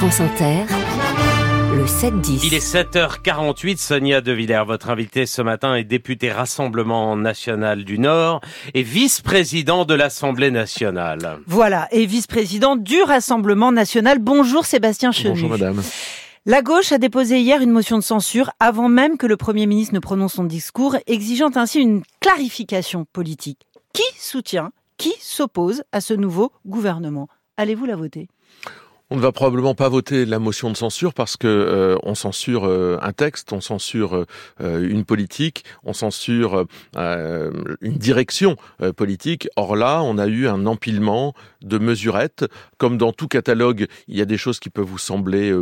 France 0.00 0.22
Inter, 0.22 0.64
le 1.76 1.84
7-10. 1.84 2.40
Il 2.46 2.54
est 2.54 2.74
7h48, 2.74 3.76
Sonia 3.76 4.22
De 4.22 4.32
Villers, 4.32 4.64
votre 4.66 4.88
invitée 4.88 5.26
ce 5.26 5.42
matin 5.42 5.74
est 5.74 5.84
députée 5.84 6.32
Rassemblement 6.32 7.14
National 7.18 7.84
du 7.84 7.98
Nord 7.98 8.40
et 8.72 8.82
vice-président 8.82 9.84
de 9.84 9.92
l'Assemblée 9.92 10.50
nationale. 10.50 11.40
Voilà, 11.46 11.86
et 11.90 12.06
vice-président 12.06 12.76
du 12.76 13.02
Rassemblement 13.02 13.72
national. 13.72 14.20
Bonjour 14.20 14.64
Sébastien 14.64 15.12
Chenu. 15.12 15.32
Bonjour 15.32 15.50
madame. 15.50 15.82
La 16.46 16.62
gauche 16.62 16.92
a 16.92 16.98
déposé 16.98 17.38
hier 17.40 17.60
une 17.60 17.70
motion 17.70 17.98
de 17.98 18.02
censure 18.02 18.52
avant 18.58 18.88
même 18.88 19.18
que 19.18 19.26
le 19.26 19.36
Premier 19.36 19.66
ministre 19.66 19.92
ne 19.92 20.00
prononce 20.00 20.32
son 20.32 20.44
discours, 20.44 20.96
exigeant 21.08 21.50
ainsi 21.56 21.78
une 21.78 22.04
clarification 22.20 23.04
politique. 23.12 23.66
Qui 23.92 24.04
soutient, 24.18 24.72
qui 24.96 25.12
s'oppose 25.20 25.82
à 25.92 26.00
ce 26.00 26.14
nouveau 26.14 26.52
gouvernement? 26.64 27.28
Allez-vous 27.58 27.84
la 27.84 27.96
voter? 27.96 28.28
On 29.10 29.16
ne 29.16 29.20
va 29.20 29.32
probablement 29.32 29.74
pas 29.74 29.88
voter 29.88 30.24
la 30.24 30.38
motion 30.38 30.70
de 30.70 30.76
censure 30.76 31.12
parce 31.14 31.36
que 31.36 31.48
euh, 31.48 31.96
on 32.04 32.14
censure 32.14 32.66
euh, 32.66 32.96
un 33.02 33.12
texte, 33.12 33.52
on 33.52 33.60
censure 33.60 34.24
euh, 34.60 34.88
une 34.88 35.04
politique, 35.04 35.64
on 35.84 35.92
censure 35.92 36.66
une 36.96 37.96
direction 37.96 38.56
politique. 38.96 39.48
Or 39.56 39.76
là, 39.76 40.02
on 40.02 40.18
a 40.18 40.26
eu 40.26 40.46
un 40.46 40.66
empilement 40.66 41.34
de 41.62 41.78
mesurettes. 41.78 42.44
Comme 42.78 42.98
dans 42.98 43.12
tout 43.12 43.28
catalogue, 43.28 43.86
il 44.08 44.16
y 44.16 44.20
a 44.20 44.24
des 44.24 44.36
choses 44.36 44.60
qui 44.60 44.70
peuvent 44.70 44.86
vous 44.86 44.98
sembler 44.98 45.52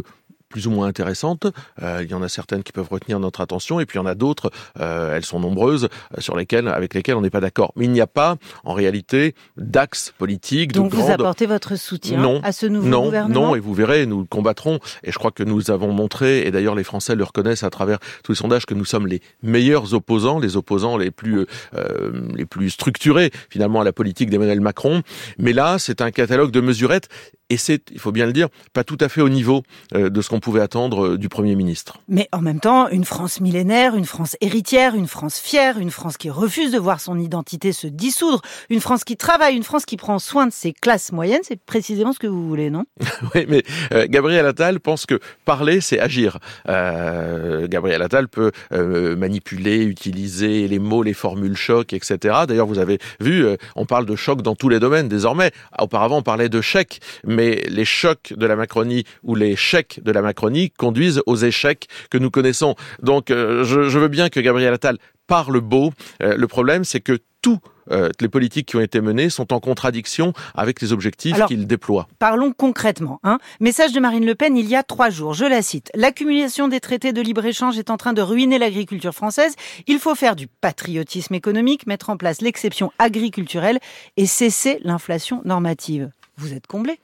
plus 0.48 0.66
ou 0.66 0.70
moins 0.70 0.87
intéressantes. 0.87 1.47
Euh, 1.83 2.01
il 2.02 2.11
y 2.11 2.15
en 2.15 2.23
a 2.23 2.29
certaines 2.29 2.62
qui 2.62 2.73
peuvent 2.73 2.88
retenir 2.91 3.20
notre 3.20 3.41
attention, 3.41 3.80
et 3.80 3.87
puis 3.87 3.98
il 3.98 4.02
y 4.02 4.05
en 4.05 4.07
a 4.07 4.15
d'autres, 4.15 4.51
euh, 4.80 5.16
elles 5.16 5.24
sont 5.24 5.41
nombreuses, 5.41 5.88
euh, 6.16 6.21
sur 6.21 6.37
lesquelles, 6.37 6.69
avec 6.69 6.95
lesquelles 6.95 7.16
on 7.16 7.21
n'est 7.21 7.30
pas 7.30 7.41
d'accord. 7.41 7.73
Mais 7.77 7.84
il 7.84 7.93
n'y 7.93 8.01
a 8.01 8.07
pas, 8.07 8.37
en 8.65 8.74
réalité, 8.74 9.34
d'axe 9.57 10.12
politique. 10.16 10.73
Donc 10.73 10.91
de 10.91 10.97
vous 10.97 11.02
grande... 11.02 11.21
apportez 11.21 11.47
votre 11.47 11.77
soutien 11.77 12.19
non, 12.19 12.41
à 12.43 12.52
ce 12.52 12.66
nouveau 12.66 12.88
non, 12.88 13.05
gouvernement 13.05 13.48
Non, 13.48 13.55
et 13.55 13.61
vous 13.61 13.74
verrez, 13.74 14.07
nous 14.07 14.21
le 14.21 14.27
combattrons. 14.27 14.79
Et 15.05 15.12
je 15.12 15.19
crois 15.19 15.30
que 15.30 15.43
nous 15.43 15.71
avons 15.71 15.93
montré, 15.93 16.46
et 16.46 16.51
d'ailleurs 16.51 16.74
les 16.74 16.85
Français 16.85 17.15
le 17.15 17.24
reconnaissent 17.24 17.65
à 17.65 17.71
travers 17.71 17.99
tous 18.23 18.33
les 18.33 18.37
sondages, 18.37 18.66
que 18.66 18.74
nous 18.74 18.85
sommes 18.85 19.07
les 19.07 19.21
meilleurs 19.43 19.95
opposants, 19.95 20.38
les 20.38 20.57
opposants 20.57 20.96
les 20.96 21.10
plus 21.10 21.46
euh, 21.74 22.10
les 22.35 22.46
plus 22.46 22.71
structurés 22.71 23.30
finalement 23.51 23.80
à 23.80 23.85
la 23.85 23.93
politique 23.93 24.30
d'Emmanuel 24.30 24.60
Macron. 24.60 25.02
Mais 25.38 25.52
là, 25.52 25.79
c'est 25.79 26.01
un 26.01 26.10
catalogue 26.10 26.51
de 26.51 26.60
mesurettes 26.60 27.09
et 27.51 27.57
c'est, 27.57 27.91
il 27.91 27.99
faut 27.99 28.13
bien 28.13 28.27
le 28.27 28.32
dire, 28.32 28.49
pas 28.73 28.85
tout 28.85 28.99
à 29.01 29.09
fait 29.09 29.21
au 29.21 29.29
niveau 29.29 29.63
euh, 29.95 30.10
de 30.10 30.21
ce 30.21 30.29
qu'on 30.29 30.41
pouvait 30.41 30.60
attendre 30.60 31.07
euh, 31.07 31.18
du 31.18 31.29
Premier 31.29 31.55
ministre. 31.55 31.99
Mais 32.09 32.29
en 32.32 32.40
même 32.40 32.60
temps, 32.60 32.88
une 32.88 33.05
France 33.05 33.40
millénaire, 33.40 33.95
une 33.95 34.05
France 34.05 34.37
héritière, 34.40 34.95
une 34.95 35.07
France 35.07 35.38
fière, 35.38 35.79
une 35.79 35.90
France 35.90 36.16
qui 36.16 36.30
refuse 36.30 36.73
de 36.73 36.79
voir 36.79 37.01
son 37.01 37.18
identité 37.18 37.73
se 37.73 37.87
dissoudre, 37.87 38.43
une 38.71 38.80
France 38.80 39.05
qui 39.05 39.16
travaille, 39.16 39.57
une 39.57 39.63
France 39.63 39.87
qui 39.87 39.96
prend 39.96 40.18
soin 40.18 40.46
de 40.46 40.52
ses 40.52 40.73
classes 40.73 41.13
moyennes, 41.13 41.40
c'est 41.43 41.60
précisément 41.60 42.13
ce 42.13 42.18
que 42.18 42.27
vous 42.27 42.46
voulez, 42.46 42.71
non? 42.71 42.85
Oui, 43.35 43.46
mais 43.49 43.62
euh, 43.93 44.07
Gabriel 44.09 44.46
Attal 44.46 44.80
pense 44.80 45.05
que 45.05 45.18
parler, 45.45 45.80
c'est 45.80 46.01
agir. 46.01 46.38
Euh, 46.68 47.66
Gabriel 47.68 48.01
Attal 48.02 48.29
peut 48.29 48.52
euh, 48.73 49.16
manipuler, 49.16 49.85
utiliser 49.85 50.66
les 50.68 50.79
mots, 50.79 51.02
les 51.02 51.15
formules 51.15 51.57
choc, 51.57 51.93
etc. 51.93 52.37
D'ailleurs, 52.46 52.66
vous 52.66 52.79
avez 52.79 52.99
vu, 53.21 53.46
on 53.77 53.87
parle 53.87 54.07
de 54.07 54.16
choc 54.16 54.43
dans 54.43 54.55
tous 54.55 54.68
les 54.68 54.80
domaines 54.80 55.09
désormais. 55.09 55.51
Auparavant, 55.79 56.18
on 56.18 56.23
parlait 56.23 56.49
de 56.49 56.60
chèque 56.60 57.01
mais 57.37 57.37
les 57.38 57.84
chocs 57.84 58.32
de 58.36 58.46
la 58.46 58.56
Macronie 58.56 59.04
ou 59.22 59.34
les 59.34 59.56
chèques 59.56 60.00
de 60.02 60.12
la 60.12 60.22
Macronie 60.22 60.70
conduisent 60.70 61.22
aux 61.26 61.36
échecs 61.36 61.88
que 62.10 62.18
nous 62.18 62.30
connaissons. 62.30 62.74
Donc 63.02 63.30
euh, 63.30 63.64
je, 63.64 63.88
je, 63.88 63.98
veux 63.98 64.08
bien 64.08 64.28
que 64.28 64.41
Gabriel 64.41 64.75
Attal 64.75 64.98
parle 65.26 65.60
beau. 65.60 65.92
Euh, 66.22 66.36
le 66.36 66.47
problème, 66.48 66.84
c'est 66.84 67.00
que 67.00 67.19
tout 67.42 67.60
euh, 67.91 68.10
les 68.20 68.28
politiques 68.28 68.66
qui 68.66 68.76
ont 68.76 68.81
été 68.81 69.00
menées 69.00 69.31
sont 69.31 69.53
en 69.53 69.60
contradiction 69.60 70.32
avec 70.54 70.81
les 70.81 70.92
objectifs 70.92 71.36
qu'il 71.47 71.66
déploie. 71.66 72.09
Parlons 72.19 72.53
concrètement. 72.53 73.20
Hein. 73.22 73.38
Message 73.60 73.92
de 73.92 74.00
Marine 74.00 74.26
Le 74.26 74.34
Pen 74.34 74.56
il 74.56 74.69
y 74.69 74.76
a 74.76 74.82
trois 74.82 75.10
jours. 75.10 75.34
Je 75.34 75.44
la 75.44 75.62
cite. 75.62 75.91
L'accumulation 75.94 76.69
des 76.69 76.81
traités 76.81 77.12
de 77.12 77.20
libre-échange 77.20 77.78
est 77.78 77.91
en 77.91 77.97
train 77.97 78.12
de 78.12 78.22
ruiner 78.22 78.59
l'agriculture 78.59 79.14
française. 79.14 79.54
Il 79.86 79.98
faut 79.98 80.14
faire 80.14 80.37
du 80.37 80.47
patriotisme 80.47 81.34
économique, 81.34 81.87
mettre 81.87 82.10
en 82.10 82.16
place 82.16 82.41
l'exception 82.41 82.93
agriculturelle 82.98 83.78
et 84.16 84.27
cesser 84.27 84.78
l'inflation 84.82 85.41
normative. 85.44 86.10
Vous 86.37 86.53
êtes 86.53 86.66
comblé. 86.66 86.98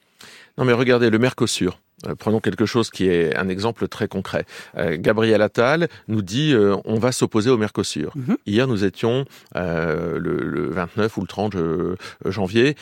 Non 0.57 0.65
mais 0.65 0.73
regardez, 0.73 1.09
le 1.09 1.19
Mercosur, 1.19 1.79
Prenons 2.19 2.39
quelque 2.41 2.65
chose 2.65 2.89
qui 2.89 3.07
est 3.07 3.35
un 3.37 3.47
exemple 3.47 3.87
très 3.87 4.07
concret. 4.07 4.45
Euh, 4.77 4.97
Gabriel 4.99 5.41
Attal 5.41 5.87
nous 6.09 6.21
dit 6.21 6.53
euh, 6.53 6.75
on 6.83 6.99
va 6.99 7.11
s'opposer 7.11 7.49
au 7.49 7.57
Mercosur. 7.57 8.11
Mm 8.15 8.21
-hmm. 8.23 8.35
Hier, 8.45 8.67
nous 8.67 8.83
étions 8.83 9.25
euh, 9.55 10.19
le, 10.19 10.35
le, 10.37 10.69
29 10.69 11.17
ou 11.17 11.21
le 11.21 11.27
30 11.27 11.55
euh, 11.55 11.95
janvier, 12.25 12.75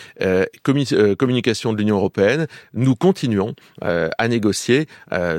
commu 0.63 0.83
communication 1.17 1.73
de 1.73 1.77
l'Union 1.77 1.97
européenne. 1.97 2.47
Nous 2.73 2.95
continuons 2.95 3.53
à 3.81 4.27
négocier 4.27 4.87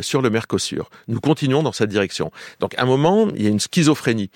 sur 0.01 0.21
le 0.23 0.31
Mercosur. 0.31 0.85
Nous 1.09 1.21
continuons 1.21 1.63
dans 1.63 1.73
cette 1.73 1.91
direction. 1.91 2.31
Donc, 2.61 2.73
à 2.79 2.83
un 2.83 2.87
moment, 2.87 3.29
il 3.37 3.43
y 3.43 3.47
a 3.47 3.51
une 3.51 3.65
schizophrénie 3.69 4.31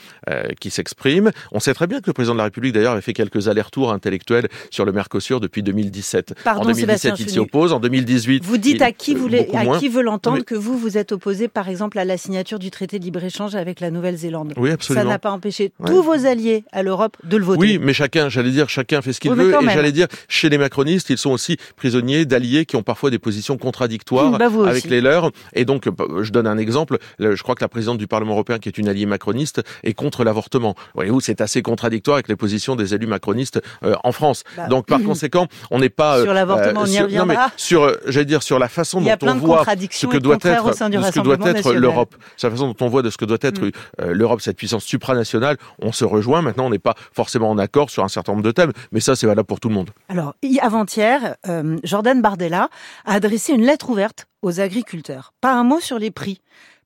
qui 0.60 0.70
s'exprime. 0.70 1.30
On 1.52 1.60
sait 1.60 1.74
très 1.78 1.86
bien 1.90 1.98
que 2.00 2.08
le 2.08 2.16
président 2.18 2.34
de 2.34 2.42
la 2.44 2.48
République, 2.50 2.74
d'ailleurs, 2.74 2.92
avait 2.96 3.06
fait 3.10 3.18
quelques 3.22 3.42
allers-retours 3.48 3.90
intellectuels 3.98 4.48
sur 4.70 4.84
le 4.84 4.92
Mercosur 4.92 5.40
depuis 5.40 5.62
2017. 5.62 6.34
Pardon, 6.44 6.62
en 6.62 6.72
2017, 6.72 7.20
il 7.20 7.30
s'y 7.30 7.38
oppose. 7.38 7.70
En 7.72 7.80
2018, 7.80 8.44
vous 8.44 8.58
dites 8.58 8.76
il, 8.76 8.82
à 8.82 8.92
qui 8.92 9.14
vous 9.14 9.27
voulez 9.28 9.48
à 9.54 9.64
moins. 9.64 9.78
qui 9.78 9.88
veut 9.88 10.02
l'entendre 10.02 10.38
Mais- 10.38 10.42
que 10.44 10.54
vous, 10.54 10.76
vous 10.78 10.96
êtes 10.98 11.12
opposé, 11.12 11.48
par 11.48 11.68
exemple, 11.68 11.98
à 11.98 12.04
la 12.04 12.16
signature 12.16 12.58
du 12.58 12.70
traité 12.70 12.98
de 12.98 13.04
libre-échange 13.04 13.54
avec 13.54 13.80
la 13.80 13.90
Nouvelle-Zélande. 13.90 14.54
Oui, 14.56 14.68
Ça 14.70 14.74
absolument. 14.74 15.04
n'a 15.06 15.18
pas 15.18 15.30
empêché 15.30 15.72
Ouais. 15.78 15.88
tous 15.90 16.02
vos 16.02 16.26
alliés 16.26 16.64
à 16.72 16.82
l'Europe 16.82 17.16
de 17.24 17.36
le 17.36 17.44
voter. 17.44 17.58
Oui, 17.60 17.78
mais 17.80 17.92
chacun, 17.92 18.28
j'allais 18.28 18.50
dire, 18.50 18.68
chacun 18.68 19.02
fait 19.02 19.12
ce 19.12 19.20
qu'il 19.20 19.30
Oui, 19.32 19.36
veut. 19.38 19.54
Et 19.62 19.68
j'allais 19.70 19.92
dire, 19.92 20.06
chez 20.28 20.48
les 20.48 20.58
macronistes, 20.58 21.10
ils 21.10 21.18
sont 21.18 21.30
aussi 21.30 21.56
prisonniers 21.76 22.24
d'alliés 22.24 22.64
qui 22.66 22.76
ont 22.76 22.82
parfois 22.82 23.10
des 23.10 23.18
positions 23.18 23.56
contradictoires 23.56 24.32
Mmh, 24.32 24.38
bah, 24.38 24.46
avec 24.66 24.84
aussi. 24.84 24.88
les 24.88 25.00
leurs. 25.00 25.30
Et 25.54 25.64
donc, 25.64 25.86
euh, 25.86 26.22
je 26.22 26.30
donne 26.32 26.46
un 26.46 26.58
exemple. 26.58 26.98
Le- 27.18 27.34
Je 27.36 27.42
crois 27.42 27.54
que 27.54 27.62
la 27.64 27.68
présidente 27.68 27.98
du 27.98 28.06
Parlement 28.06 28.32
européen, 28.32 28.58
qui 28.58 28.68
est 28.68 28.78
une 28.78 28.88
alliée 28.88 29.06
macroniste, 29.06 29.62
est 29.84 29.94
contre 29.94 30.24
l'avortement. 30.24 30.74
Voyez-vous, 30.94 31.20
c'est 31.20 31.40
assez 31.40 31.62
contradictoire 31.62 32.16
avec 32.16 32.28
les 32.28 32.36
positions 32.36 32.74
des 32.76 32.94
élus 32.94 33.06
macronistes 33.06 33.60
euh, 33.84 33.94
en 34.04 34.12
France. 34.12 34.44
Bah, 34.56 34.66
donc, 34.66 34.86
par 34.86 35.02
conséquent, 35.02 35.46
on 35.70 35.78
n'est 35.78 35.88
pas 35.88 36.22
Sur 36.22 36.32
l'avortement, 36.34 36.80
on 36.82 36.86
y 36.86 36.90
sur, 36.94 37.02
non, 37.02 37.08
mais 37.08 37.18
reviendra. 37.20 37.50
sur, 37.56 37.82
euh, 37.84 37.92
j'allais 38.06 38.24
dire, 38.26 38.42
sur 38.42 38.58
la 38.58 38.68
façon 38.68 39.00
dont 39.00 39.06
plein 39.18 39.34
de 39.34 39.40
voit 39.40 39.48
ce 39.48 39.58
contradictions 39.58 40.08
que 40.08 40.16
doit 40.18 40.36
être, 40.42 40.66
au 40.66 40.72
sein 40.72 40.88
du 40.90 40.96
de 40.96 41.02
ce 41.02 41.10
que 41.12 41.20
doit 41.20 41.36
être 41.50 41.72
l'Europe. 41.74 42.14
C'est 42.36 42.46
la 42.46 42.50
façon 42.52 42.68
dont 42.68 42.76
on 42.84 42.88
voit 42.88 43.02
de 43.02 43.10
ce 43.10 43.16
que 43.16 43.24
doit 43.24 43.38
être 43.40 43.60
Mm. 43.62 43.70
euh, 44.00 44.12
l'Europe, 44.14 44.40
cette 44.40 44.56
puissance 44.56 44.84
supranationale. 44.84 45.56
On 45.80 45.92
se 45.92 46.04
rejoint. 46.04 46.42
Maintenant, 46.42 46.66
on 46.66 46.70
n'est 46.70 46.78
pas 46.78 46.94
forcément 47.12 47.50
en 47.50 47.58
accord 47.58 47.90
sur 47.90 48.04
un 48.04 48.08
certain 48.08 48.32
nombre 48.32 48.44
de 48.44 48.50
thèmes, 48.52 48.72
mais 48.92 49.00
ça, 49.00 49.16
c'est 49.16 49.26
valable 49.26 49.46
pour 49.46 49.60
tout 49.60 49.68
le 49.68 49.74
monde. 49.74 49.90
Alors, 50.08 50.34
hi- 50.42 50.58
avant-hier, 50.60 51.36
euh, 51.48 51.76
Jordan 51.84 52.20
Bardella 52.22 52.68
a 53.04 53.14
adressé 53.14 53.52
une 53.52 53.64
lettre 53.64 53.90
ouverte 53.90 54.26
aux 54.42 54.60
agriculteurs. 54.60 55.32
Pas 55.40 55.52
un 55.54 55.64
mot 55.64 55.80
sur 55.80 55.98
les 55.98 56.10
prix. 56.10 56.40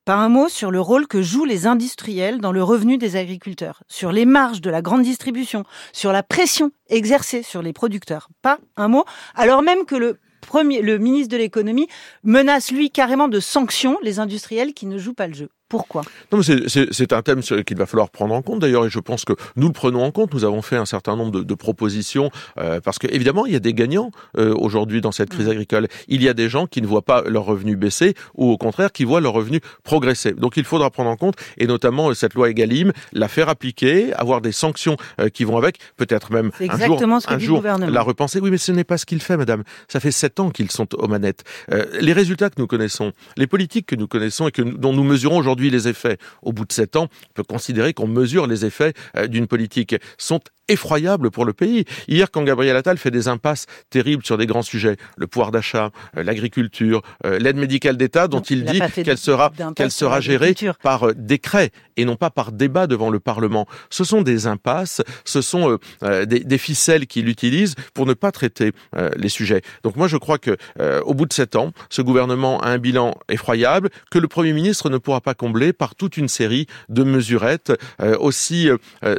Pas 0.05 0.15
un 0.17 0.29
mot 0.29 0.49
sur 0.49 0.73
le 0.73 0.81
rôle 0.81 1.07
que 1.07 1.23
jouent 1.23 1.45
les 1.45 1.69
industriels 1.69 2.41
dans 2.41 2.51
le 2.51 2.61
revenu 2.65 2.99
des 2.99 3.15
agriculteurs, 3.15 3.85
sur 3.87 4.11
les 4.11 4.25
marges 4.27 4.61
de 4.61 4.69
la 4.69 4.83
grande 4.83 5.03
distribution, 5.03 5.63
sur 5.93 6.11
la 6.11 6.25
pression 6.25 6.73
exercée 6.89 7.45
sur 7.45 7.63
les 7.63 7.73
producteurs. 7.73 8.29
Pas 8.43 8.59
un 8.77 8.89
mot, 8.89 9.05
alors 9.37 9.63
même 9.63 9.85
que 9.85 9.95
le 9.95 10.19
premier, 10.43 10.83
le 10.83 10.99
ministre 10.99 11.33
de 11.33 11.39
l'économie 11.39 11.89
menace 12.23 12.71
lui 12.71 12.91
carrément 12.91 13.29
de 13.29 13.41
sanctions 13.41 13.99
les 14.03 14.19
industriels 14.19 14.75
qui 14.75 14.87
ne 14.87 14.99
jouent 14.99 15.15
pas 15.15 15.27
le 15.29 15.35
jeu. 15.35 15.49
Pourquoi? 15.73 16.03
Non, 16.31 16.39
mais 16.39 16.69
c'est- 16.69 17.13
un 17.15 17.23
thème 17.23 17.41
qu'il 17.41 17.77
va 17.79 17.87
falloir 17.87 18.11
prendre 18.11 18.35
en 18.35 18.43
compte 18.43 18.61
d'ailleurs, 18.61 18.85
et 18.87 18.91
je 18.91 18.99
pense 19.01 19.25
que 19.25 19.33
nous 19.57 19.67
le 19.69 19.73
prenons 19.73 20.05
en 20.05 20.11
compte. 20.11 20.33
Nous 20.35 20.45
avons 20.45 20.61
fait 20.63 20.77
un 20.77 20.85
certain 20.87 21.17
nombre 21.17 21.31
de, 21.33 21.43
de 21.43 21.55
propositions 21.55 22.31
euh, 22.59 22.79
parce 22.81 22.99
que 22.99 23.07
évidemment 23.11 23.47
il 23.47 23.53
y 23.55 23.57
a 23.57 23.59
des 23.59 23.73
gagnants 23.75 24.11
euh, 24.39 24.55
aujourd'hui 24.55 25.01
dans 25.01 25.13
cette 25.13 25.31
crise 25.31 25.49
agricole. 25.49 25.89
Il 26.09 26.23
y 26.23 26.29
a 26.29 26.35
des 26.35 26.49
gens 26.51 26.67
qui 26.67 26.83
ne 26.83 26.87
voient 26.87 27.01
pas 27.03 27.23
leurs 27.23 27.45
revenus 27.47 27.77
baisser 27.79 28.15
ou 28.35 28.51
au 28.51 28.59
contraire 28.59 28.93
qui 28.93 29.05
voient 29.05 29.21
leurs 29.23 29.33
revenus 29.33 29.61
progresser. 29.83 30.33
Donc 30.33 30.57
il 30.59 30.65
faudra 30.65 30.91
prendre 30.91 31.09
en 31.11 31.17
compte 31.17 31.37
et 31.57 31.67
notamment 31.67 32.11
euh, 32.11 32.15
cette 32.15 32.35
loi 32.35 32.51
Egalim, 32.51 32.93
la 33.15 33.29
faire 33.29 33.49
appliquer, 33.49 34.13
avoir 34.15 34.41
des 34.43 34.53
sanctions 34.53 34.97
euh, 35.21 35.29
qui 35.31 35.45
vont 35.45 35.57
avec, 35.57 35.79
peut-être 35.97 36.33
même 36.33 36.51
un 36.61 36.67
jour, 36.67 36.75
exactement 36.75 37.21
ce 37.21 37.27
que 37.27 37.33
un 37.33 37.37
dit 37.39 37.45
le 37.45 37.49
jour 37.49 37.59
gouvernement. 37.59 37.91
la 37.93 38.03
repenser. 38.03 38.41
Oui, 38.41 38.51
mais 38.51 38.59
ce 38.59 38.73
n'est 38.73 38.85
pas 38.85 38.99
ce 38.99 39.07
qu'il 39.07 39.23
fait, 39.23 39.37
madame. 39.39 39.63
Ça 39.89 40.01
fait 40.01 40.11
sept 40.13 40.39
ans 40.41 40.51
qu'ils 40.51 40.71
sont 40.71 40.87
aux 40.95 41.09
manettes. 41.09 41.45
Euh, 41.73 41.85
les 42.01 42.13
résultats 42.13 42.51
que 42.51 42.57
nous 42.59 42.67
connaissons, 42.67 43.13
les 43.37 43.47
politiques 43.47 43.87
que 43.87 43.97
nous 43.97 44.07
connaissons 44.09 44.49
et 44.49 44.53
que 44.53 44.63
nous- 44.63 44.77
dont 44.77 44.93
nous 44.93 45.05
mesurons 45.05 45.39
aujourd'hui 45.39 45.62
les 45.71 45.89
effets, 45.89 46.19
au 46.43 46.53
bout 46.53 46.65
de 46.65 46.73
sept 46.73 46.97
ans, 46.97 47.09
on 47.31 47.33
peut 47.35 47.43
considérer 47.43 47.95
qu'on 47.95 48.07
mesure 48.07 48.47
les 48.47 48.65
effets 48.65 48.95
euh, 49.17 49.27
d'une 49.27 49.47
politique, 49.47 49.97
effroyables 50.69 51.31
pour 51.31 51.45
le 51.45 51.53
pays. 51.53 51.85
Hier, 52.09 52.31
quand 52.31 52.43
Gabriel 52.43 52.77
Attal 52.77 52.99
fait 52.99 53.11
des 53.11 53.29
impasses 53.29 53.67
terribles 53.91 54.25
sur 54.25 54.39
des 54.39 54.47
grands 54.47 54.63
sujets, 54.63 54.97
le 55.17 55.27
pouvoir 55.27 55.51
d'achat, 55.51 55.91
euh, 56.17 56.23
l'agriculture, 56.23 57.03
euh, 57.27 57.39
l'aide 57.39 57.57
médicale 57.57 57.97
d'État, 57.97 58.29
dont 58.29 58.39
Non, 58.39 58.45
il 58.49 58.65
dit 58.65 58.81
qu'elle 59.03 59.19
sera, 59.19 59.53
qu'elle 59.75 59.91
sera 59.91 60.21
gérée 60.21 60.55
par 60.83 61.09
euh, 61.09 61.15
décret 61.15 61.71
et 61.97 62.05
non 62.05 62.17
pas 62.17 62.31
par 62.31 62.53
débat 62.53 62.87
devant 62.87 63.11
le 63.11 63.21
Parlement. 63.21 63.67
Ce 63.91 64.05
sont 64.05 64.23
des 64.23 64.47
impasses, 64.47 65.03
ce 65.25 65.43
sont 65.43 65.79
des, 66.03 66.41
des 66.41 66.59
ficelles 66.59 67.07
qu'il 67.07 67.29
utilise 67.29 67.75
pour 67.93 68.07
ne 68.07 68.15
pas 68.15 68.33
traiter 68.33 68.73
les 69.17 69.29
sujets. 69.29 69.61
Donc 69.83 69.97
moi 69.97 70.09
je 70.09 70.17
crois 70.17 70.39
que 70.39 70.57
au 71.03 71.13
bout 71.13 71.27
de 71.27 71.33
sept 71.33 71.55
ans, 71.55 71.73
ce 71.91 72.01
gouvernement 72.01 72.61
a 72.63 72.69
un 72.69 72.79
bilan 72.79 73.15
effroyable 73.29 73.91
que 74.11 74.19
le 74.19 74.27
Premier 74.27 74.55
ministre 74.55 74.89
ne 74.89 74.97
pourra 74.97 75.21
pas 75.21 75.35
combler 75.35 75.75
par 75.75 75.95
toute 75.95 76.17
une 76.17 76.29
série 76.29 76.67
de 76.89 77.05
mesurettes 77.05 77.73
aussi 78.19 78.69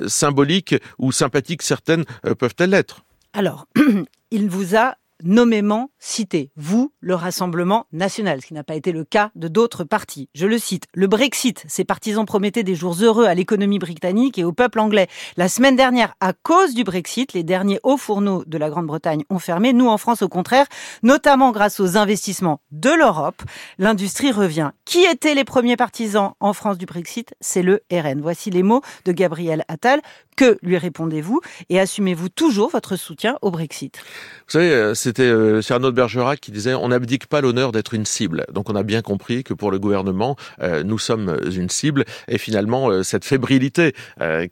symboliques 0.08 0.76
ou 0.98 1.12
sympathiques 1.34 1.64
certaines 1.64 2.06
euh, 2.28 2.36
peuvent-elles 2.36 2.70
l'être? 2.70 3.04
Alors, 3.34 3.66
il 4.32 4.50
vous 4.50 4.76
a 4.76 4.98
nommément 5.24 5.90
cité. 6.00 6.52
Vous, 6.56 6.92
le 7.00 7.16
Rassemblement 7.16 7.88
national, 7.92 8.42
ce 8.42 8.48
qui 8.48 8.54
n'a 8.54 8.64
pas 8.64 8.76
été 8.76 8.92
le 8.92 9.04
cas 9.04 9.32
de 9.36 9.48
d'autres 9.48 9.84
partis. 9.84 10.30
Je 10.36 10.46
le 10.46 10.58
cite. 10.58 10.86
Le 10.94 11.08
Brexit, 11.08 11.64
ses 11.68 11.84
partisans 11.84 12.26
promettaient 12.26 12.64
des 12.64 12.76
jours 12.76 12.96
heureux 13.02 13.26
à 13.26 13.34
l'économie 13.34 13.80
britannique 13.80 14.38
et 14.38 14.44
au 14.44 14.52
peuple 14.52 14.80
anglais. 14.80 15.08
La 15.38 15.48
semaine 15.48 15.76
dernière, 15.76 16.16
à 16.20 16.34
cause 16.34 16.74
du 16.74 16.84
Brexit, 16.84 17.34
les 17.34 17.44
derniers 17.44 17.80
hauts 17.84 17.98
fourneaux 17.98 18.44
de 18.46 18.58
la 18.58 18.70
Grande-Bretagne 18.70 19.24
ont 19.30 19.40
fermé. 19.40 19.74
Nous, 19.74 19.88
en 19.88 19.98
France, 19.98 20.22
au 20.22 20.30
contraire, 20.30 20.66
notamment 21.02 21.52
grâce 21.52 21.80
aux 21.80 21.98
investissements 21.98 22.62
de 22.72 22.90
l'Europe, 22.90 23.42
l'industrie 23.78 24.32
revient. 24.32 24.72
Qui 24.86 25.06
étaient 25.06 25.36
les 25.36 25.44
premiers 25.44 25.78
partisans 25.78 26.34
en 26.40 26.54
France 26.54 26.78
du 26.78 26.86
Brexit? 26.86 27.34
C'est 27.40 27.64
le 27.64 27.82
RN. 27.92 28.22
Voici 28.22 28.50
les 28.50 28.64
mots 28.64 28.82
de 29.06 29.12
Gabriel 29.12 29.64
Attal. 29.68 30.02
Que 30.36 30.58
lui 30.64 30.78
répondez-vous? 30.78 31.42
Et 31.70 31.80
assumez-vous 31.80 32.30
toujours 32.30 32.70
votre 32.70 32.96
soutien 32.96 33.38
au 33.42 33.52
Brexit? 33.52 34.00
Vous 34.48 34.52
savez, 34.52 34.72
euh, 34.72 34.94
c'était 35.14 35.30
euh, 35.30 35.62
Cyrano 35.62 35.92
de 35.92 35.96
Bergerac 35.96 36.40
qui 36.40 36.50
disait 36.50 36.74
on 36.74 36.88
n'abdique 36.88 37.28
pas 37.28 37.40
l'honneur 37.40 37.72
d'être 37.72 37.94
une 37.94 38.04
cible. 38.04 38.48
Donc 38.52 38.72
on 38.72 38.76
a 38.76 38.82
bien 38.82 39.04
compris 39.04 39.44
que 39.44 39.54
pour 39.54 39.70
le 39.70 39.78
gouvernement, 39.78 40.36
euh, 40.60 40.82
nous 40.82 40.98
sommes 40.98 41.38
une 41.56 41.70
cible. 41.70 42.04
Et 42.28 42.40
finalement, 42.40 43.04
cette 43.04 43.24
fébrilité 43.24 43.94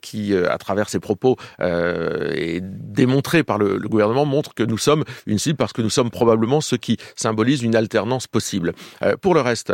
qui, 0.00 0.36
à 0.36 0.58
travers 0.58 0.88
ses 0.88 1.00
propos, 1.00 1.36
est 1.58 2.60
démontrée 2.62 3.42
par 3.42 3.58
le, 3.58 3.76
le, 3.76 3.88
gouvernement 3.88 4.24
montre 4.24 4.54
que 4.54 4.62
nous 4.62 4.78
sommes 4.78 5.04
une 5.26 5.38
cible 5.38 5.56
parce 5.56 5.72
que 5.72 5.82
nous 5.82 5.90
sommes 5.90 6.10
probablement 6.10 6.60
ceux 6.60 6.76
qui 6.76 6.98
symbolisent 7.16 7.62
une 7.62 7.74
alternance 7.74 8.26
possible. 8.26 8.72
pour 9.20 9.34
le 9.34 9.40
reste, 9.40 9.72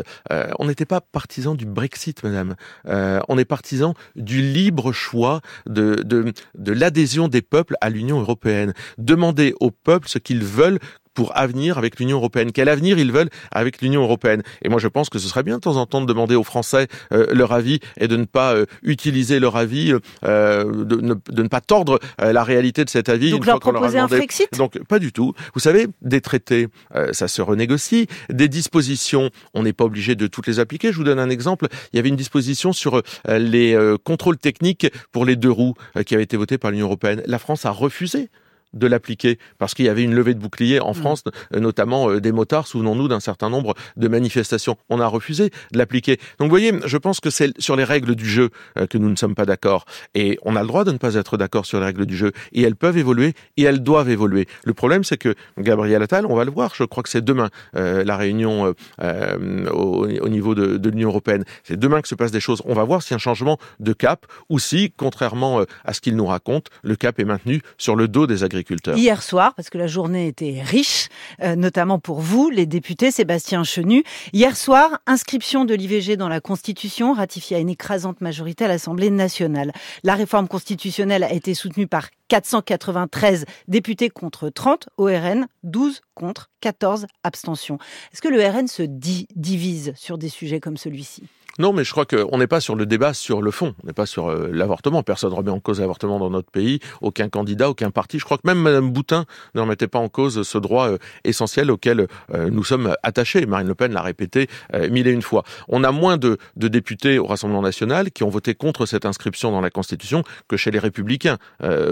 on 0.59 0.67
n'était 0.67 0.87
pas 0.87 1.01
partisan 1.01 1.55
du 1.55 1.67
Brexit, 1.67 2.23
madame. 2.23 2.55
on 2.87 3.39
est 3.39 3.45
partisan 3.45 3.95
du 4.17 4.41
libre 4.41 4.93
choix 4.93 5.41
de 5.67 5.97
de, 6.05 6.33
de 6.55 6.73
l'adhésion 6.73 7.29
des 7.29 7.43
peuples 7.43 7.77
à 7.81 7.91
l'Union 7.91 8.21
européenne. 8.21 8.73
Demander 8.97 9.55
aux 9.61 9.71
peuples 9.71 10.09
ce 10.09 10.19
qu'ils 10.19 10.45
veulent 10.45 10.78
pour 11.19 11.37
avenir 11.37 11.79
avec 11.79 11.99
l'Union 11.99 12.19
européenne 12.19 12.53
Quel 12.53 12.69
avenir 12.69 12.97
ils 12.97 13.11
veulent 13.11 13.31
avec 13.51 13.83
l'Union 13.83 14.03
européenne? 14.03 14.45
Et 14.63 14.69
moi, 14.69 14.79
je 14.79 14.87
pense 14.87 15.11
que 15.11 15.19
ce 15.19 15.27
serait 15.27 15.43
bien 15.43 15.57
de 15.57 15.61
temps 15.61 15.75
en 15.75 15.85
temps 15.85 16.01
de 16.01 16.07
demander 16.07 16.37
aux 16.37 16.45
Français 16.45 16.87
euh, 17.13 17.27
leur 17.35 17.51
avis 17.51 17.81
et 17.97 18.07
de 18.07 18.17
ne 18.17 18.25
pas 18.25 18.55
euh, 18.55 18.67
utiliser 18.85 19.41
leur 19.41 19.57
avis, 19.57 19.93
euh, 20.25 20.85
de, 20.85 21.01
ne, 21.01 21.15
de, 21.15 21.43
ne, 21.43 21.49
pas 21.49 21.61
tordre 21.61 21.99
la 22.21 22.45
réalité 22.45 22.85
de 22.85 22.91
cet 22.91 23.09
avis. 23.09 23.33
Donc 23.33 23.47
leur 23.47 23.59
proposer 23.59 23.99
un 23.99 24.07
Frexit? 24.07 24.49
Donc 24.57 24.81
pas 24.85 25.01
du 25.01 25.13
tout. 25.13 25.35
Vous 25.55 25.61
savez, 25.61 25.89
des 26.03 26.21
traités, 26.21 26.69
ça 27.11 27.27
se 27.27 27.43
renégocie. 27.43 28.07
Des 28.31 28.49
dispositions, 28.49 29.31
on 29.55 29.65
n'est 29.65 29.73
pas 29.73 29.85
obligé 29.85 30.15
de 30.15 30.29
toutes 30.29 30.47
les 30.47 30.61
appliquer. 30.61 30.93
Je 30.93 30.99
vous 30.99 31.05
donne 31.05 31.19
un 31.19 31.31
exemple. 31.31 31.67
Il 31.93 31.97
y 31.97 31.99
avait 31.99 32.11
une 32.11 32.17
disposition 32.17 32.73
sur 32.73 33.03
les 33.27 33.77
contrôles 34.05 34.39
techniques 34.39 34.87
pour 35.11 35.25
les 35.25 35.35
deux 35.35 35.51
roues 35.51 35.75
qui 36.07 36.15
avait 36.15 36.25
été 36.25 36.37
votée 36.37 36.59
par 36.59 36.71
l'Union 36.71 36.87
européenne. 36.87 37.23
La 37.27 37.41
France 37.41 37.67
a 37.67 37.71
refusé 37.71 38.31
de 38.75 38.87
l'appliquer 38.87 39.39
parce 39.59 39.75
qu'il 39.75 39.87
y 39.87 39.89
avait 39.89 40.03
une 40.03 40.15
levée 40.15 40.35
de 40.35 40.41
bouclier 40.41 40.81
en 40.81 40.91
mm. 40.91 40.95
France, 40.95 41.25
euh, 41.55 41.61
notamment 41.61 42.11
euh, 42.11 42.21
des 42.21 42.33
motards. 42.33 42.67
Souvenons-nous 42.67 43.09
d'un 43.09 43.21
certain 43.21 43.51
nombre 43.51 43.75
de 43.97 44.09
manifestations. 44.09 44.77
On 44.89 45.01
a 45.01 45.07
refusé 45.07 45.51
de 45.73 45.79
l'appliquer. 45.79 46.19
Donc, 46.39 46.47
vous 46.47 46.51
voyez, 46.51 46.73
je 46.85 46.97
pense 46.97 47.21
que 47.21 47.31
c'est 47.31 47.59
sur 47.61 47.77
les 47.77 47.85
règles 47.85 48.15
du 48.15 48.27
jeu 48.29 48.51
euh, 48.79 48.87
que 48.87 48.99
nous 48.99 49.09
ne 49.09 49.17
sommes 49.17 49.35
pas 49.35 49.47
d'accord. 49.47 49.85
Et 50.15 50.39
on 50.43 50.57
a 50.57 50.63
le 50.63 50.69
droit 50.69 50.85
de 50.85 50.93
ne 50.93 50.99
pas 50.99 51.15
être 51.15 51.37
d'accord 51.37 51.67
sur 51.67 51.81
les 51.81 51.87
règles 51.87 52.07
du 52.07 52.17
jeu. 52.17 52.33
Et 52.53 52.63
elles 52.63 52.77
peuvent 52.77 52.99
évoluer 52.99 53.35
et 53.57 53.63
elles 53.63 53.83
doivent 53.83 54.11
évoluer. 54.11 54.47
Le 54.65 54.75
problème, 54.75 55.05
c'est 55.05 55.17
que 55.17 55.35
Gabriel 55.59 56.03
Attal, 56.03 56.27
on 56.27 56.35
va 56.35 56.45
le 56.45 56.51
voir, 56.51 56.75
je 56.75 56.85
crois 56.85 57.03
que 57.03 57.09
c'est 57.09 57.25
demain 57.25 57.51
la 57.75 58.17
réunion 58.17 58.75
au, 59.01 60.29
niveau 60.29 60.55
de, 60.55 60.77
de 60.77 60.91
l'Union 60.91 61.09
européenne. 61.09 61.45
C'est 61.65 61.79
demain 61.79 62.01
que 62.03 62.09
se 62.09 62.15
passent 62.15 62.33
des 62.33 62.41
choses. 62.41 62.63
On 62.65 62.75
va 62.75 62.85
voir 62.85 63.03
si 63.03 63.15
un 63.15 63.19
changement 63.19 63.59
de 63.81 63.93
cap 63.93 64.27
ou 64.49 64.59
si, 64.59 64.93
contrairement 64.97 65.65
à 65.85 65.93
ce 65.93 66.01
qu'il 66.01 66.17
nous 66.17 66.27
raconte, 66.27 66.69
le 66.83 66.97
cap 66.97 67.19
est 67.19 67.25
maintenu 67.25 67.63
sur 67.77 67.97
le 67.97 68.09
dos 68.09 68.27
des 68.27 68.45
agriculteurs 68.45 68.58
Hier 68.97 69.23
soir, 69.23 69.55
parce 69.55 69.71
que 69.71 69.79
la 69.79 69.87
journée 69.87 70.29
était 70.29 70.63
riche, 70.63 71.09
euh, 71.43 71.57
notamment 71.57 71.99
pour 71.99 72.21
vous, 72.21 72.51
les 72.51 72.67
députés, 72.67 73.11
Sébastien 73.11 73.65
Chenu. 73.65 74.05
Hier 74.33 74.57
soir, 74.57 75.01
inscription 75.07 75.65
de 75.65 75.75
l'IVG 75.75 76.17
dans 76.17 76.29
la 76.29 76.41
Constitution, 76.41 77.13
ratifiée 77.13 77.57
à 77.57 77.61
une 77.61 77.69
écrasante 77.69 78.21
majorité 78.21 78.65
à 78.65 78.69
l'Assemblée 78.69 79.11
nationale. 79.11 79.73
La 80.03 80.15
réforme 80.15 80.49
constitutionnelle 80.49 81.25
a 81.25 81.33
été 81.33 81.55
soutenue 81.55 81.87
par 81.87 82.09
493 82.29 83.45
députés 83.69 84.11
contre 84.11 84.49
30 84.49 84.89
au 84.97 85.07
RN, 85.07 85.47
12 85.65 86.03
contre 86.15 86.51
14 86.61 87.07
abstentions. 87.25 87.79
Est-ce 88.13 88.23
que 88.23 88.29
le 88.29 88.45
RN 88.47 88.69
se 88.69 88.83
divise 88.83 89.93
sur 89.97 90.19
des 90.19 90.29
sujets 90.29 90.61
comme 90.61 90.77
celui-ci? 90.77 91.25
Non, 91.59 91.73
mais 91.73 91.83
je 91.83 91.91
crois 91.91 92.07
qu'on 92.07 92.39
n'est 92.39 92.47
pas 92.47 92.61
sur 92.61 92.77
le 92.77 92.87
débat 92.87 93.13
sur 93.13 93.43
le 93.43 93.51
fond. 93.51 93.75
On 93.83 93.87
n'est 93.87 93.93
pas 93.93 94.07
sur 94.07 94.31
euh, 94.31 94.49
l'avortement. 94.53 95.03
Personne 95.03 95.31
ne 95.31 95.35
remet 95.35 95.51
en 95.51 95.59
cause 95.59 95.81
l'avortement 95.81 96.21
dans 96.21 96.31
notre 96.31 96.51
pays. 96.51 96.79
Aucun 97.01 97.29
candidat, 97.29 97.69
aucun 97.69 97.91
parti. 97.91 98.21
Je 98.21 98.25
crois 98.25 98.39
que 98.39 98.47
même 98.47 98.59
Mme 98.61 98.91
Boutin 98.93 99.25
ne 99.55 99.61
remettait 99.61 99.89
pas 99.89 99.99
en 99.99 100.09
cause 100.09 100.43
ce 100.43 100.59
droit 100.59 100.89
euh, 100.89 100.99
essentiel 101.25 101.73
auquel 101.73 102.07
euh, 102.33 102.49
nous 102.51 102.63
sommes 102.63 102.95
attachés. 103.03 103.45
Marine 103.45 103.67
Le 103.67 103.75
Pen 103.75 103.93
l'a 103.93 104.03
répété 104.03 104.49
mille 104.91 105.09
et 105.09 105.11
une 105.11 105.23
fois. 105.23 105.43
On 105.69 105.83
a 105.83 105.91
moins 105.91 106.17
de, 106.17 106.39
de, 106.57 106.69
députés 106.69 107.19
au 107.19 107.27
Rassemblement 107.27 107.63
national 107.63 108.13
qui 108.13 108.23
ont 108.23 108.29
voté 108.29 108.55
contre 108.55 108.87
cette 108.87 109.05
inscription 109.05 109.51
dans 109.51 109.61
la 109.61 109.71
Constitution 109.71 110.23
que 110.47 110.57
chez 110.57 110.71
les 110.71 110.79
Républicains, 110.79 111.39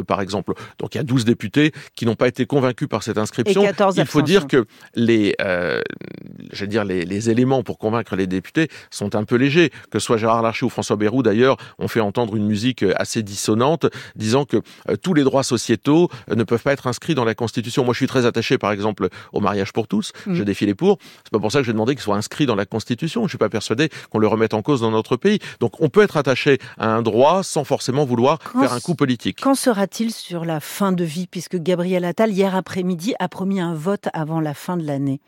par 0.07 0.21
exemple. 0.21 0.55
Donc 0.79 0.95
il 0.95 0.99
y 0.99 1.01
a 1.01 1.05
12 1.05 1.25
députés 1.25 1.73
qui 1.95 2.07
n'ont 2.07 2.15
pas 2.15 2.29
été 2.29 2.47
convaincus 2.47 2.89
par 2.89 3.03
cette 3.03 3.19
inscription. 3.19 3.63
Et 3.63 3.67
14 3.67 3.97
il 3.99 4.07
faut 4.07 4.23
dire 4.23 4.47
que 4.47 4.67
les, 4.95 5.35
je 5.39 6.61
veux 6.61 6.67
dire, 6.67 6.85
les, 6.85 7.05
les 7.05 7.31
éléments 7.31 7.63
pour 7.63 7.79
convaincre 7.79 8.17
les 8.17 8.27
députés 8.27 8.69
sont 8.91 9.17
un 9.17 9.25
peu 9.25 9.37
légers 9.37 9.56
que 9.91 9.99
ce 9.99 10.07
soit 10.07 10.17
Gérard 10.17 10.43
Larcher 10.43 10.67
ou 10.67 10.69
François 10.69 10.97
Bayrou 10.97 11.23
d'ailleurs, 11.23 11.57
ont 11.79 11.89
fait 11.89 12.01
entendre 12.01 12.37
une 12.37 12.47
musique 12.47 12.83
euh, 12.83 12.95
assez 12.97 13.23
dissonante, 13.23 13.87
disant 14.15 14.45
que 14.45 14.59
euh, 14.89 14.97
tous 14.97 15.15
les 15.15 15.25
droits 15.25 15.43
sociétaux 15.43 16.09
euh, 16.31 16.35
ne 16.35 16.45
peuvent 16.45 16.63
pas 16.63 16.73
être 16.73 16.87
inscrits 16.87 17.15
dans 17.15 17.25
la 17.25 17.35
Constitution. 17.35 17.85
Moi, 17.85 17.95
je 17.95 17.99
suis 17.99 18.07
très 18.07 18.27
attaché, 18.27 18.59
par 18.59 18.73
exemple, 18.73 19.09
au 19.33 19.41
mariage 19.41 19.73
pour 19.73 19.89
tous. 19.89 20.13
Mm. 20.27 20.35
Je 20.35 20.43
défie 20.43 20.67
les 20.67 20.75
pour. 20.75 20.99
C'est 21.25 21.33
pas 21.33 21.39
pour 21.39 21.53
ça 21.53 21.61
que 21.61 21.65
j'ai 21.65 21.73
demandé 21.73 21.95
qu'il 21.95 22.03
soit 22.03 22.17
inscrit 22.17 22.47
dans 22.47 22.55
la 22.55 22.67
Constitution. 22.67 23.25
Je 23.25 23.29
suis 23.29 23.39
pas 23.39 23.49
persuadé 23.49 23.89
qu'on 24.11 24.19
le 24.19 24.27
remette 24.27 24.55
en 24.55 24.63
cause 24.63 24.81
dans 24.81 24.91
notre 24.91 25.17
pays. 25.17 25.39
Donc, 25.61 25.81
on 25.81 25.89
peut 25.89 26.03
être 26.03 26.17
attaché 26.17 26.59
à 26.79 26.89
un 26.89 27.03
droit 27.03 27.43
sans 27.43 27.65
forcément 27.65 28.05
vouloir 28.05 28.39
faire 28.59 28.73
un 28.73 28.81
coup 28.81 28.95
politique. 28.95 29.39
Quand 29.43 29.55
sera-t-il 29.55 30.13
sur 30.13 30.45
la 30.45 30.61
fin 30.61 30.93
de 30.93 31.05
vie, 31.05 31.27
puisque 31.27 31.57
Gabriel 31.57 32.05
Attal 32.05 32.31
hier 32.31 32.55
après-midi 32.55 33.15
a 33.19 33.29
promis 33.29 33.61
un 33.61 33.75
vote 33.75 34.09
avant 34.13 34.41
la 34.41 34.55
fin 34.55 34.77
de 34.77 34.85
l'année? 34.85 35.21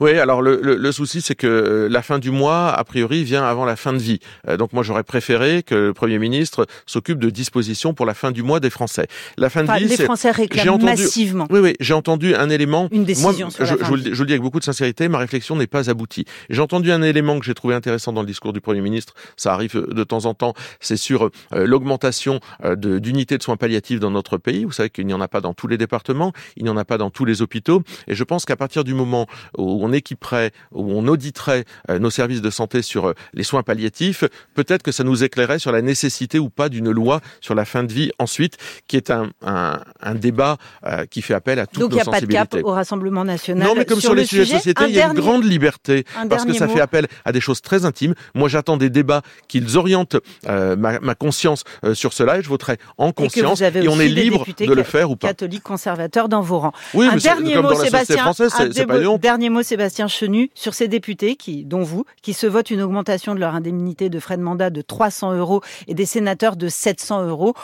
Oui, 0.00 0.12
alors 0.18 0.42
le, 0.42 0.60
le, 0.62 0.76
le 0.76 0.92
souci, 0.92 1.20
c'est 1.20 1.34
que 1.34 1.46
euh, 1.46 1.88
la 1.88 2.02
fin 2.02 2.18
du 2.18 2.30
mois, 2.30 2.68
a 2.70 2.84
priori, 2.84 3.24
vient 3.24 3.44
avant 3.44 3.64
la 3.64 3.76
fin 3.76 3.92
de 3.92 3.98
vie. 3.98 4.18
Euh, 4.48 4.56
donc 4.56 4.72
moi, 4.72 4.82
j'aurais 4.82 5.02
préféré 5.04 5.62
que 5.62 5.74
le 5.74 5.94
Premier 5.94 6.18
ministre 6.18 6.66
s'occupe 6.86 7.18
de 7.18 7.30
dispositions 7.30 7.94
pour 7.94 8.06
la 8.06 8.14
fin 8.14 8.30
du 8.30 8.42
mois 8.42 8.60
des 8.60 8.70
Français. 8.70 9.06
La 9.36 9.50
fin 9.50 9.64
de 9.64 9.72
vie, 9.72 9.86
les 9.86 10.04
Français 10.04 10.30
réclament 10.30 10.82
massivement. 10.82 11.46
Oui, 11.50 11.60
oui, 11.60 11.74
j'ai 11.80 11.94
entendu 11.94 12.34
un 12.34 12.50
élément. 12.50 12.88
Une 12.92 13.04
décision. 13.04 13.48
Moi, 13.48 13.50
je, 13.58 13.64
je, 13.64 13.84
vous, 13.84 13.96
je, 13.96 14.10
vous 14.14 14.22
le 14.22 14.26
dis 14.26 14.32
avec 14.32 14.42
beaucoup 14.42 14.58
de 14.58 14.64
sincérité, 14.64 15.08
ma 15.08 15.18
réflexion 15.18 15.56
n'est 15.56 15.66
pas 15.66 15.90
aboutie. 15.90 16.24
J'ai 16.50 16.60
entendu 16.60 16.92
un 16.92 17.02
élément 17.02 17.38
que 17.38 17.44
j'ai 17.44 17.54
trouvé 17.54 17.74
intéressant 17.74 18.12
dans 18.12 18.22
le 18.22 18.26
discours 18.26 18.52
du 18.52 18.60
Premier 18.60 18.80
ministre. 18.80 19.14
Ça 19.36 19.52
arrive 19.52 19.86
de 19.88 20.04
temps 20.04 20.26
en 20.26 20.34
temps. 20.34 20.54
C'est 20.80 20.96
sur 20.96 21.24
euh, 21.24 21.66
l'augmentation 21.66 22.40
d'unités 22.76 23.38
de 23.38 23.42
soins 23.42 23.56
palliatifs 23.56 24.00
dans 24.00 24.10
notre 24.10 24.36
pays. 24.38 24.64
Vous 24.64 24.72
savez 24.72 24.90
qu'il 24.90 25.06
n'y 25.06 25.14
en 25.14 25.20
a 25.20 25.28
pas 25.28 25.40
dans 25.40 25.54
tous 25.54 25.66
les 25.66 25.78
départements, 25.78 26.32
il 26.56 26.64
n'y 26.64 26.70
en 26.70 26.76
a 26.76 26.84
pas 26.84 26.98
dans 26.98 27.10
tous 27.10 27.24
les 27.24 27.42
hôpitaux. 27.42 27.82
Et 28.08 28.14
je 28.14 28.24
pense 28.24 28.44
qu'à 28.44 28.56
partir 28.56 28.84
du 28.84 28.94
moment 28.94 29.26
où 29.56 29.61
on 29.64 29.92
équiperait, 29.92 30.52
où 30.72 30.92
on 30.92 31.06
auditerait 31.08 31.64
euh, 31.90 31.98
nos 31.98 32.10
services 32.10 32.42
de 32.42 32.50
santé 32.50 32.82
sur 32.82 33.08
euh, 33.08 33.14
les 33.34 33.42
soins 33.42 33.62
palliatifs, 33.62 34.24
peut-être 34.54 34.82
que 34.82 34.92
ça 34.92 35.04
nous 35.04 35.24
éclairait 35.24 35.58
sur 35.58 35.72
la 35.72 35.82
nécessité 35.82 36.38
ou 36.38 36.48
pas 36.50 36.68
d'une 36.68 36.90
loi 36.90 37.20
sur 37.40 37.54
la 37.54 37.64
fin 37.64 37.84
de 37.84 37.92
vie 37.92 38.10
ensuite, 38.18 38.56
qui 38.86 38.96
est 38.96 39.10
un, 39.10 39.30
un, 39.44 39.80
un 40.00 40.14
débat 40.14 40.56
euh, 40.84 41.06
qui 41.06 41.22
fait 41.22 41.34
appel 41.34 41.58
à 41.58 41.66
toutes 41.66 41.80
Donc 41.80 41.92
nos 41.92 41.98
sensibilités. 41.98 42.20
Donc 42.20 42.30
il 42.30 42.34
n'y 42.34 42.38
a 42.38 42.44
pas 42.44 42.56
de 42.56 42.62
cap 42.62 42.64
au 42.64 42.72
Rassemblement 42.72 43.24
national. 43.24 43.66
Non, 43.66 43.74
mais 43.76 43.84
comme 43.84 44.00
sur, 44.00 44.14
les 44.14 44.26
sujets 44.26 44.44
de 44.44 44.58
société, 44.58 44.84
il 44.88 44.94
y 44.94 45.00
a 45.00 45.08
une 45.08 45.14
grande 45.14 45.44
liberté 45.44 46.04
parce 46.28 46.44
que 46.44 46.52
ça 46.52 46.66
mot. 46.66 46.74
fait 46.74 46.80
appel 46.80 47.06
à 47.24 47.32
des 47.32 47.40
choses 47.40 47.62
très 47.62 47.84
intimes. 47.84 48.14
Moi, 48.34 48.48
j'attends 48.48 48.76
des 48.76 48.90
débats 48.90 49.22
qu'ils 49.48 49.76
orientent 49.76 50.16
euh, 50.48 50.76
ma, 50.76 51.00
ma, 51.00 51.14
conscience 51.14 51.64
euh, 51.84 51.94
sur 51.94 52.12
cela 52.12 52.38
et 52.38 52.42
je 52.42 52.48
voterai 52.48 52.78
en 52.98 53.12
conscience 53.12 53.60
et, 53.60 53.70
et 53.74 53.88
on 53.88 54.00
est 54.00 54.08
libre 54.08 54.44
de 54.58 54.72
le 54.72 54.82
faire 54.82 55.10
ou 55.10 55.16
pas. 55.16 55.28
Catholique 55.28 55.62
conservateur 55.62 56.28
dans 56.28 56.40
vos 56.40 56.58
rangs. 56.58 56.72
Oui, 56.94 57.06
un 57.06 57.14
mais 57.14 57.20
dernier 57.20 57.54
comme 57.54 57.62
mot, 57.62 57.72
dans 57.72 57.78
la 57.78 57.84
Sébastien. 57.84 58.16
française, 58.18 58.52
c'est 58.72 58.86
pas 58.86 58.98
dernier 59.18 59.50
Sébastien 59.60 60.08
Chenu, 60.08 60.50
sur 60.54 60.72
ces 60.72 60.88
députés 60.88 61.36
qui, 61.36 61.66
dont 61.66 61.82
vous, 61.82 62.04
qui 62.22 62.32
se 62.32 62.46
votent 62.46 62.70
une 62.70 62.80
augmentation 62.80 63.34
de 63.34 63.40
leur 63.40 63.54
indemnité 63.54 64.08
de 64.08 64.18
frais 64.20 64.38
de 64.38 64.42
mandat 64.42 64.70
de 64.70 64.80
300 64.80 65.34
euros 65.34 65.60
et 65.88 65.94
des 65.94 66.06
sénateurs 66.06 66.56
de 66.56 66.68
700 66.68 67.26
euros. 67.26 67.54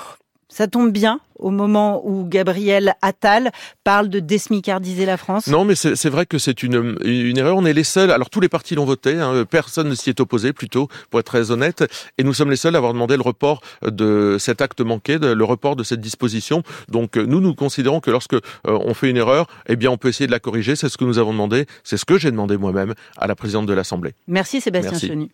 Ça 0.50 0.66
tombe 0.66 0.92
bien 0.92 1.20
au 1.38 1.50
moment 1.50 2.02
où 2.04 2.24
Gabriel 2.24 2.94
Attal 3.02 3.52
parle 3.84 4.08
de 4.08 4.18
désmicardiser 4.18 5.06
la 5.06 5.16
France 5.16 5.46
Non, 5.46 5.64
mais 5.64 5.74
c'est 5.74 6.08
vrai 6.08 6.26
que 6.26 6.38
c'est 6.38 6.62
une, 6.62 6.96
une 7.04 7.38
erreur. 7.38 7.56
On 7.56 7.64
est 7.64 7.72
les 7.72 7.84
seuls. 7.84 8.10
Alors 8.10 8.30
tous 8.30 8.40
les 8.40 8.48
partis 8.48 8.74
l'ont 8.74 8.84
voté. 8.84 9.14
Hein, 9.14 9.44
personne 9.48 9.88
ne 9.88 9.94
s'y 9.94 10.10
est 10.10 10.20
opposé, 10.20 10.52
plutôt, 10.52 10.88
pour 11.10 11.20
être 11.20 11.26
très 11.26 11.50
honnête. 11.50 11.84
Et 12.16 12.24
nous 12.24 12.34
sommes 12.34 12.50
les 12.50 12.56
seuls 12.56 12.74
à 12.74 12.78
avoir 12.78 12.92
demandé 12.92 13.16
le 13.16 13.22
report 13.22 13.60
de 13.82 14.36
cet 14.38 14.60
acte 14.60 14.80
manqué, 14.80 15.18
de, 15.18 15.28
le 15.28 15.44
report 15.44 15.76
de 15.76 15.84
cette 15.84 16.00
disposition. 16.00 16.62
Donc 16.88 17.16
nous, 17.16 17.40
nous 17.40 17.54
considérons 17.54 18.00
que 18.00 18.10
lorsque 18.10 18.34
euh, 18.34 18.40
on 18.64 18.94
fait 18.94 19.10
une 19.10 19.16
erreur, 19.16 19.46
eh 19.68 19.76
bien, 19.76 19.90
on 19.90 19.96
peut 19.96 20.08
essayer 20.08 20.26
de 20.26 20.32
la 20.32 20.40
corriger. 20.40 20.76
C'est 20.76 20.88
ce 20.88 20.96
que 20.96 21.04
nous 21.04 21.18
avons 21.18 21.32
demandé. 21.32 21.66
C'est 21.84 21.96
ce 21.96 22.04
que 22.04 22.18
j'ai 22.18 22.30
demandé 22.30 22.56
moi-même 22.56 22.94
à 23.16 23.26
la 23.26 23.34
présidente 23.34 23.66
de 23.66 23.74
l'Assemblée. 23.74 24.14
Merci 24.26 24.60
Sébastien 24.60 24.92
Merci. 24.92 25.08
Chenu. 25.08 25.30